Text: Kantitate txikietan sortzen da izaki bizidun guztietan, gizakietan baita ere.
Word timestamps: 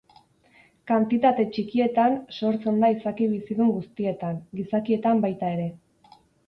Kantitate 0.91 1.45
txikietan 1.57 2.17
sortzen 2.39 2.81
da 2.85 2.91
izaki 2.97 3.31
bizidun 3.37 3.73
guztietan, 3.77 4.45
gizakietan 4.63 5.27
baita 5.29 5.57
ere. 5.59 5.75